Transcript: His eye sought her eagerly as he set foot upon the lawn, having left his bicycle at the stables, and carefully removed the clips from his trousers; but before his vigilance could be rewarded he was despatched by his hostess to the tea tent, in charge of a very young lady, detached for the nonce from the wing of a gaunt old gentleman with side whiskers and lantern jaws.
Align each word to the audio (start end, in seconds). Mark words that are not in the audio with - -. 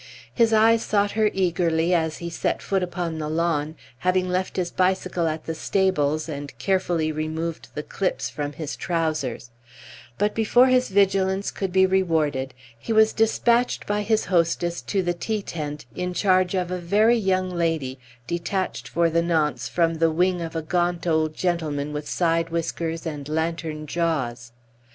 His 0.33 0.51
eye 0.51 0.77
sought 0.77 1.11
her 1.11 1.29
eagerly 1.31 1.93
as 1.93 2.17
he 2.17 2.31
set 2.31 2.63
foot 2.63 2.81
upon 2.81 3.19
the 3.19 3.29
lawn, 3.29 3.75
having 3.99 4.27
left 4.27 4.55
his 4.55 4.71
bicycle 4.71 5.27
at 5.27 5.43
the 5.45 5.53
stables, 5.53 6.27
and 6.27 6.57
carefully 6.57 7.11
removed 7.11 7.67
the 7.75 7.83
clips 7.83 8.27
from 8.27 8.53
his 8.53 8.75
trousers; 8.75 9.51
but 10.17 10.33
before 10.33 10.65
his 10.65 10.89
vigilance 10.89 11.51
could 11.51 11.71
be 11.71 11.85
rewarded 11.85 12.55
he 12.79 12.91
was 12.91 13.13
despatched 13.13 13.85
by 13.85 14.01
his 14.01 14.25
hostess 14.25 14.81
to 14.81 15.03
the 15.03 15.13
tea 15.13 15.43
tent, 15.43 15.85
in 15.95 16.15
charge 16.15 16.55
of 16.55 16.71
a 16.71 16.79
very 16.79 17.15
young 17.15 17.51
lady, 17.51 17.99
detached 18.25 18.87
for 18.87 19.07
the 19.07 19.21
nonce 19.21 19.67
from 19.67 19.99
the 19.99 20.09
wing 20.09 20.41
of 20.41 20.55
a 20.55 20.63
gaunt 20.63 21.05
old 21.05 21.35
gentleman 21.35 21.93
with 21.93 22.09
side 22.09 22.49
whiskers 22.49 23.05
and 23.05 23.29
lantern 23.29 23.85
jaws. 23.85 24.51